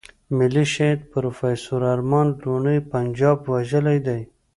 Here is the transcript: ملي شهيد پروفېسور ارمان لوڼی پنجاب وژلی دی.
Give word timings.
ملي 0.37 0.63
شهيد 0.73 0.99
پروفېسور 1.11 1.81
ارمان 1.93 2.27
لوڼی 2.43 2.77
پنجاب 2.91 3.37
وژلی 3.51 3.97
دی. 4.05 4.21